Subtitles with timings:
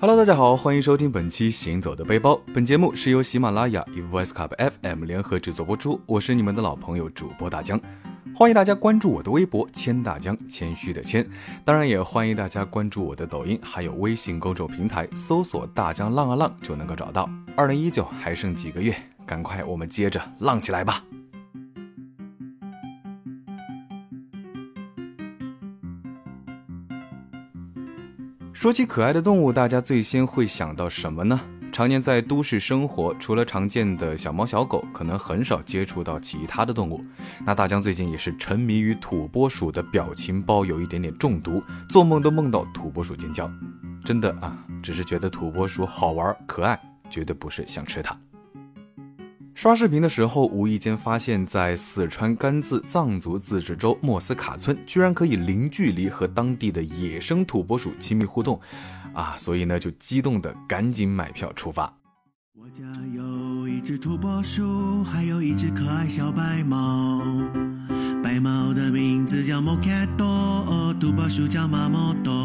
[0.00, 2.32] Hello，大家好，欢迎收听本期《行走的背包》。
[2.54, 6.00] 本节目是由喜马拉雅与 Voice Club FM 联合制作播出。
[6.06, 7.78] 我是你们的老朋友主播大江，
[8.34, 11.28] 欢迎大家关注我的微博“谦大江”，谦虚的谦。
[11.66, 17.28] 当然也欢迎大家关注我的抖音，还有微信公众平台，搜索“大江浪啊浪”就能够找到。
[17.54, 21.04] 二零一九还剩几个月，赶快我们接着浪起来吧！
[28.60, 31.40] 说起可爱的动物，大家最先会想到什么呢？
[31.72, 37.00] 常年在都市生活，除了常见的小猫小狗，可能很少接触到其他的动物。
[37.46, 43.50] 那大江最近也是沉迷于土拨鼠的表情包，有一点点中毒，做梦都梦到土拨鼠尖叫。
[44.04, 48.14] 真的啊，只是觉得土拨鼠好玩可爱，绝对不是想吃它。
[49.54, 58.58] 刷视频的时候，无意间发现，在四川甘孜藏族自治州莫斯卡村，居然可以零距离和当地的野生土拨鼠亲密互动，
[59.12, 61.92] 啊，所以呢，就激动的赶紧买票出发。
[62.54, 62.84] 我家
[63.14, 67.22] 有一只土拨鼠，还有一只可爱小白猫，
[68.22, 72.39] 白猫的名字叫莫卡多，土拨鼠叫马莫多。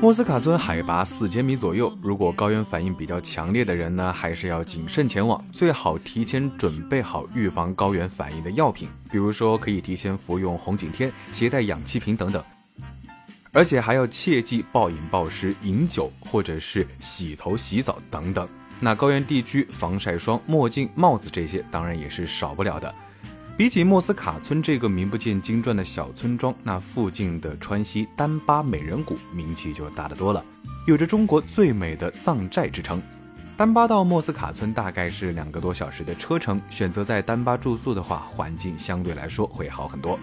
[0.00, 12.40] 莫斯卡村海拔四千米左右，如果高原反应比较强烈的人呢，还是要谨慎前往，最好提前准备好预防高原反应的药品，比如说可以提前服用红景天，携带氧气瓶等等，
[13.52, 18.48] 而且还要切记暴饮暴食、饮酒或者是洗头洗澡等等。
[18.78, 22.94] 那高原地区防晒霜、墨镜、帽子这些当然也是少不了的。
[23.58, 30.40] 比起莫斯卡村这个名不见经传的小村庄，那附近的川西丹巴美人谷名气就大得多了，
[30.86, 33.02] 有着中国最美的藏寨之称。
[33.56, 40.16] 丹巴到莫斯卡村大概是两个多小时的车程，选择在丹巴住宿的话，环境相对来说会好很多。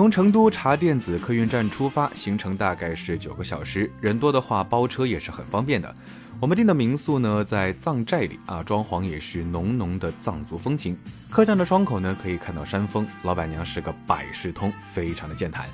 [0.00, 3.92] 从成都茶店子客运站出发，行程大概是九个小时。
[4.00, 5.94] 人多的话，包车也是很方便的。
[6.40, 10.96] 我们订的民宿呢，在藏寨里啊，装潢也是浓浓的藏族风情。
[11.28, 13.06] 客栈的窗口呢，可以看到山峰。
[13.24, 15.66] 老板娘是个百事通，非常的健谈。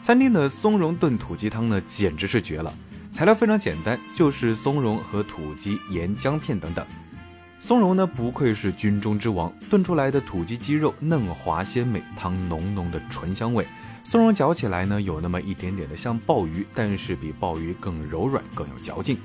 [0.00, 2.72] 餐厅的松茸炖土鸡汤呢，简直是绝了。
[3.12, 6.86] 材料非常简单，就是松茸和土鸡、盐、姜片等等。
[7.58, 13.66] 松茸呢，不愧是军中之王，炖出来的土鸡鸡肉嫩滑鲜美，汤浓浓的醇香味。
[14.04, 19.18] 松茸嚼起来呢，有那么一点点的像鲍鱼，但是比鲍鱼更柔软，更有嚼劲。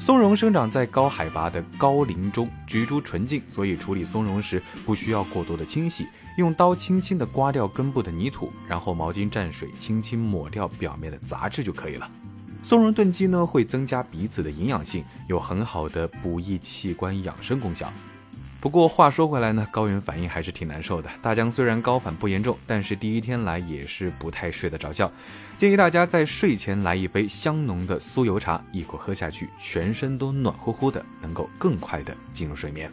[0.00, 6.06] 松茸生长在高海拔的高林中，植株纯净，所以处理松茸时不需要过多的清洗，
[6.38, 12.08] 用刀轻轻地刮掉根部的泥土，然后毛巾蘸水轻轻抹掉表面的杂质就可以了。
[12.64, 17.92] 松茸炖鸡呢，会增加彼此的营养性，有很好的补益器官养生功效。
[18.58, 21.10] 不过话说回来呢，高原反应还是挺难受的。
[21.20, 25.12] 大江虽然高反不严重，但是第一天来也是不太睡得着觉。
[25.58, 32.90] 建议大家在睡前来一杯香浓的酥油茶，一口喝下去，全身都暖乎乎的，能够更快的进入睡眠。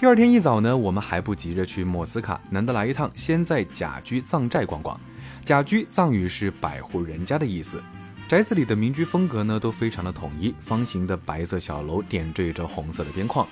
[0.00, 4.98] 第二天一早呢，我们还不急着去莫斯卡，难得来一趟，先在甲居藏寨逛逛。
[5.44, 7.82] 甲居藏语是百户人家的意思，
[8.26, 13.46] 宅子里的民居风格呢都非常的统一，方形的白色小楼点缀着红色的边框，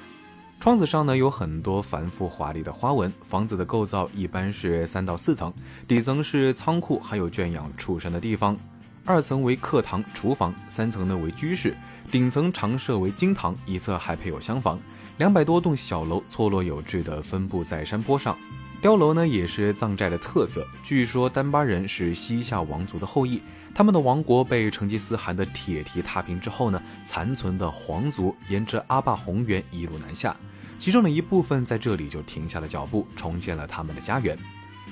[0.59, 3.12] 窗子上呢有很多繁复华丽的花纹。
[3.28, 5.53] 房子的构造一般是三到四层，
[5.86, 8.56] 底层是仓库，还有圈养畜生的地方；
[9.04, 11.76] 二层为客堂、厨房，三层呢为居室，
[12.10, 14.80] 顶层常设为经堂，一侧还配有厢房。
[15.19, 18.39] 两百多栋小楼错落有致地分布在山坡上，
[18.81, 20.65] 碉楼呢也是藏寨的特色。
[20.84, 23.43] 据说丹巴人是西夏王族的后裔，
[23.75, 30.37] 他们的王国被成吉思汗的铁蹄踏平之后呢，残存的皇族沿着阿坝红原一路南下，
[30.78, 34.39] 其中的一部分在这里就停下了脚步，重建了他们的家园。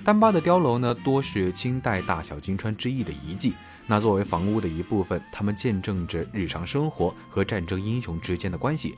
[0.05, 3.53] 丹巴的碉楼呢多是清代大小金川之役的遗迹，
[3.87, 8.97] 那作为房屋的一部分，他们见证着日常生活和战争英雄之间的关系。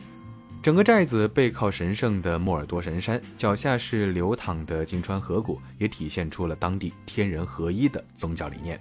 [0.61, 8.79] 整个寨子背靠神圣的莫尔多神山，脚下是流淌的金川河谷，也体现出了当地天人合一的宗教理念。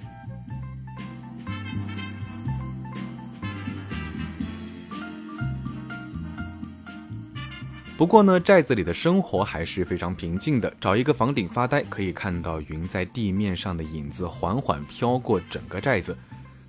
[7.96, 10.72] 不过呢，寨子里的生活还是非常平静的。
[10.82, 16.16] 找一个房顶发呆，可以看到云在地面上的影子缓缓飘过整个寨子。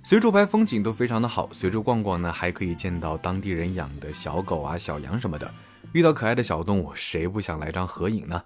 [0.09, 5.53] 随处拍风景都非常的好，随处逛逛呢，还可以见到当地人养的小狗啊、小羊什么的。
[5.91, 8.41] 遇到可爱的小动物，谁不想来张合影呢？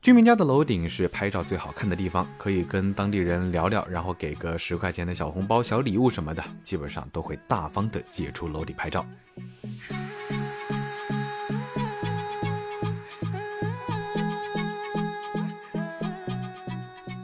[0.00, 9.04] 居民家的楼顶是拍照最好看的地方，可以跟当地人聊聊，然后给个十块钱的小红包、小礼物什么的，基本上都会大方的借出楼底拍照。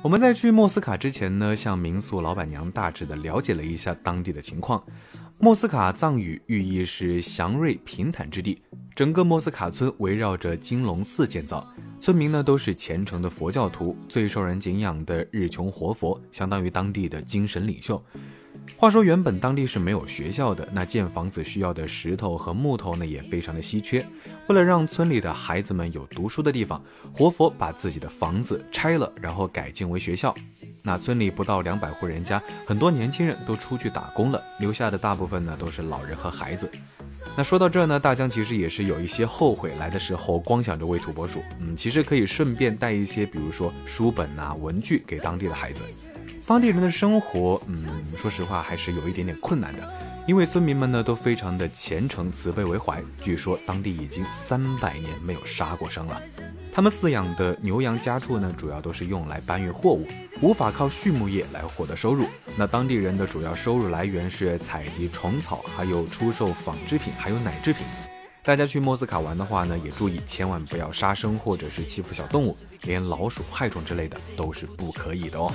[0.04, 4.84] 我们在去莫斯卡之前呢，向民宿老板娘大致的了解了一下当地的情况。
[5.38, 8.60] 莫斯卡藏语寓意是祥瑞平坦之地，
[8.94, 11.66] 整个莫斯卡村围绕着金龙寺建造。
[11.98, 18.04] 村民呢都是虔诚的佛教徒，最受人敬仰的日穷活佛，相当于当地的精神领袖。
[18.76, 24.04] 话说，原本当地是没有学校的，那建房子需要的石头和木头呢也非常的稀缺。
[24.48, 26.82] 为了让村里的孩子们有读书的地方，
[27.12, 30.34] 活佛把自己的房子拆了，然后改建为学校。
[30.82, 36.70] 那村里不到两百户人家，很多年轻人都出去打工了，留下的大部分呢都是老人和孩子。
[37.36, 41.42] 那说到这呢，大江其实也是有一些后悔来的时候光想着喂土拨鼠。
[41.60, 45.84] 嗯，其实可以顺便带一些，比如说书本啊、文具给当地的孩子。
[46.46, 49.92] 当地人的生活，嗯，说实话还是有一点点困难的，
[50.26, 53.02] 因为村民们呢都非常的虔诚、慈悲为怀。
[53.22, 56.20] 据说当地已经三百年没有杀过生了。
[56.70, 60.06] 他们饲养的牛羊家畜呢，主要都是用来搬运货物，
[60.42, 62.26] 无法靠畜牧业来获得收入。
[62.58, 67.86] 那当地人的主要收入来源是采集虫草，还有出售纺织品，还有奶制品。
[68.46, 75.50] 大家去莫斯卡玩的话呢，也注意千万不要杀生或者是欺负小动物，连老鼠、害虫之类的都是不可以的哦。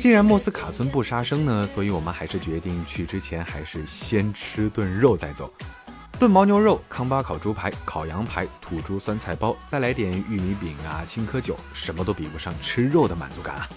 [0.00, 5.52] 既然莫斯卡村不杀生呢，所以我们还是决定去之前还是先吃顿肉再走。
[6.20, 13.68] 炖牦牛肉、康巴烤猪排、烤羊排、土猪酸菜包，再来点玉米饼啊、青稞酒，什么都比不上吃肉的满足感啊！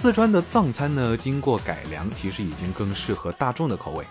[0.00, 4.06] 四川的藏餐呢，经过改良，其实已经更适合大众的口味。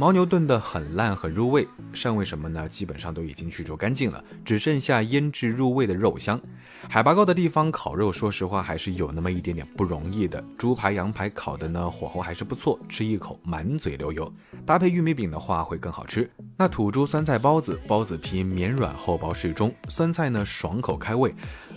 [0.00, 2.66] 牦牛炖得很烂很入味，膻味什么呢？
[2.66, 6.40] 基本上都已经去除干净了，只剩下腌制入味的肉香。
[6.88, 10.42] 海拔高的地方烤肉，说实话还是有那么一点点不容易的。
[10.56, 14.32] 猪排、羊排烤的呢，火候还是不错，吃一口满嘴流油。
[14.64, 16.30] 搭配玉米饼的话会更好吃。
[16.56, 21.34] 那土猪酸菜包子，包子皮绵软厚薄适中，酸菜呢爽口开胃。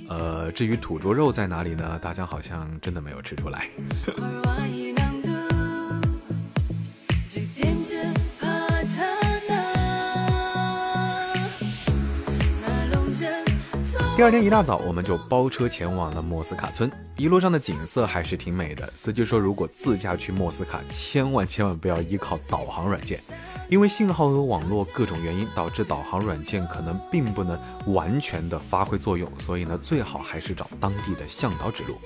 [0.08, 2.00] 呃，至于土猪肉在哪里呢？
[2.02, 3.68] 大家好像真的没有吃出来。
[14.15, 16.89] 第二天一大早，我们就包车前往了莫斯卡村。
[17.18, 18.88] 一路上的景色还是挺美的。
[18.95, 23.19] 司机说，如果自驾去莫斯卡，千万千万不要依靠导航软件，
[23.69, 29.27] 因为信号和网络各种原因，导致导航软件可能并不能完全的发挥作用。
[29.39, 31.98] 所以呢，最好还是找当地的向导指路。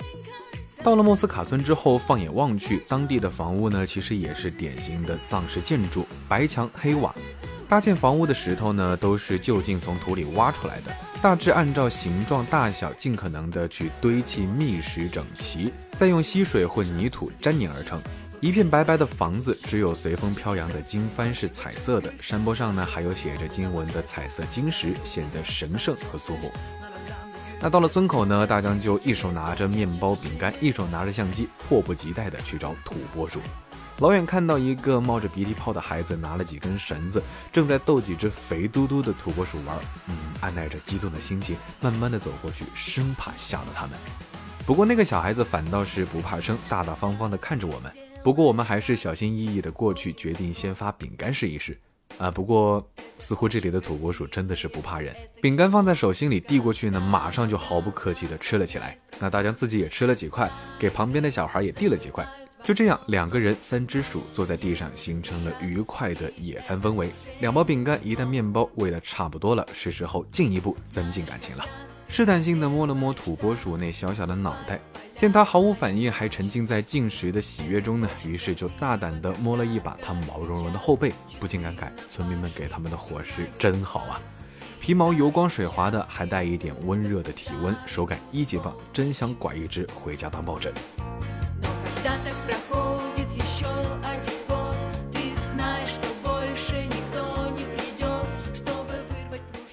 [0.82, 7.14] 到了莫斯卡村之后，放眼望去，当地的房屋呢，其实也是典型的藏式建筑，白墙黑瓦。
[7.68, 18.00] 搭建房屋的石头呢，都是就近从土里挖出来的，大致按照形状大小，尽可能的去堆砌密实整齐，再用溪水混泥土粘粘而成。
[18.40, 26.50] 一片白白的房子，只有随风飘扬的经幡是彩色的，山坡上呢还有写着经文的彩色晶石，显得神圣和肃穆。
[27.60, 33.40] 那到了村口呢，大江就一手拿着面包饼干，一手拿着相机，迫不及待的去找土拨鼠。
[34.00, 37.20] 老远看到一个冒着鼻涕泡的孩子，拿了几根绳子，
[37.52, 39.76] 正在逗几只肥嘟嘟的土拨鼠玩。
[40.06, 43.98] 嗯，按耐着激动的心情，慢慢的走过去，生怕吓到他们。
[44.64, 47.92] 不过那个小孩子反倒是不怕生，大大方方的看着我们。
[48.22, 51.76] 不过我们还是小心翼翼的过去，决定先发饼干试一试。
[52.18, 52.88] 啊，不过
[53.18, 55.12] 似乎这里的土拨鼠真的是不怕人。
[55.42, 58.96] 饼干放在手心里递过去呢，马上就毫不客气的吃了起来。
[59.18, 62.24] 那大江自己也吃了几块，给旁边的小孩也递了几块。
[62.68, 67.08] 就这样，两个人三只鼠坐在地上，形成了愉快的野餐氛围。
[67.40, 71.64] 两包饼干，一袋面包，喂得差不多了，是时候进一步增进感情了。
[72.08, 74.78] 试探性的摸了摸土拨鼠那小小的脑袋，
[75.16, 81.10] 见它毫无反应，还沉浸在进食的喜悦中呢，于是就大胆地摸了一把它毛茸茸的后背，
[81.40, 84.20] 不禁感慨：村民们给他们的伙食真好啊！
[84.78, 90.70] 皮毛油光水滑的，还带一点温热的体温，手感一级棒，真想拐一只回家当抱枕。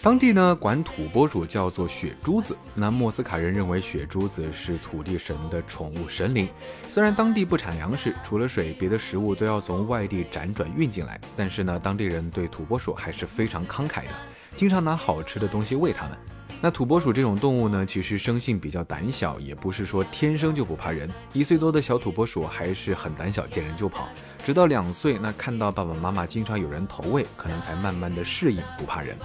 [0.05, 6.47] 当地呢管土拨鼠叫做雪珠子，那莫斯卡人认为雪珠子是土地神的宠物神灵。
[6.87, 14.11] 虽然当地不产粮食，除了水，别的食物都要从外地辗转运进来，但是呢，当地人对土拨鼠还是非常慷慨的，
[14.55, 16.15] 经常拿好吃的东西喂它们。
[16.61, 21.09] 那土拨鼠这种动物呢，其实生性比较胆小，也不是说天生就不怕人。
[21.33, 24.07] 一岁多的小土拨鼠还是很胆小，见人就跑。
[24.45, 29.17] 直到两岁，那看到爸爸妈妈经常有人投喂，可能才慢慢的适应不怕人。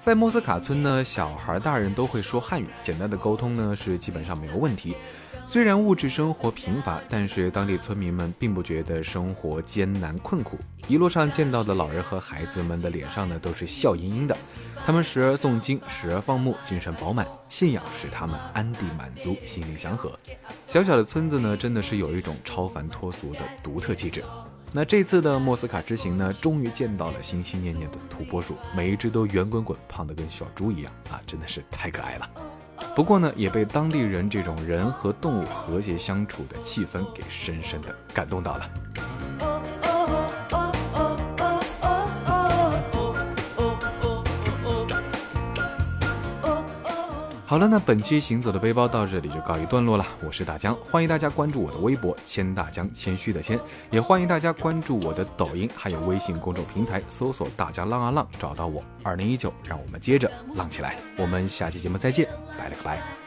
[0.00, 4.96] 在莫斯卡村呢，小孩、大人都会说汉语，简单的沟通呢是基本上没有问题。
[5.44, 10.58] 虽然物质生活贫乏，但是当地村民们并不觉得生活艰难困苦。
[10.88, 14.34] 一路上见到的老人和孩子们的脸上呢都是笑盈盈的，
[14.86, 20.18] 他们时而诵经，时而放牧，精神饱满，信仰使他们安定满足，心灵祥和。
[20.66, 24.24] 小小的村子呢，真的是有一种超凡脱俗的独特气质。
[24.72, 32.30] 那这次的莫斯卡之行呢，终于见到了心心念念的土拨鼠，每一只都圆滚滚、胖得跟小猪一样啊，真的是太可爱了。
[32.94, 38.70] 不过呢，也被当地人这种人和动物和谐相处的气氛给深深的感动到了。
[47.50, 50.06] 好了，那本期行走的背包到这里就告一段落了。
[50.24, 53.58] 我是大江，欢迎大家关注我的微博“谦大江”，谦虚的谦，
[53.90, 58.80] 也欢迎大家关注我的抖音，还有微信公众平台，搜索“大江浪啊浪”，找到我。
[59.02, 60.94] 二零一九，让我们接着浪起来。
[61.16, 63.19] 我们下期节目再见，拜了个拜。